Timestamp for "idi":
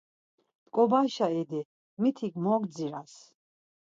1.41-1.61